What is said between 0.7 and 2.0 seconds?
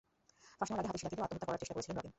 আগে হাতের শিরা কেটেও আত্মহত্যা করার চেষ্টা করেছিলেন